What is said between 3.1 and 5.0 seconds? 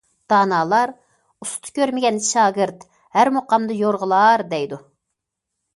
ھەر مۇقامدا يورغىلار›› دەيدۇ.